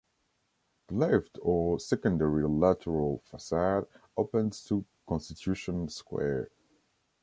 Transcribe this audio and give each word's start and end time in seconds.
The 0.87 0.95
left 0.95 1.37
or 1.43 1.79
secondary 1.79 2.47
lateral 2.49 3.21
facade 3.29 3.85
opens 4.17 4.63
to 4.63 4.83
Constitution 5.07 5.89
Square. 5.89 6.49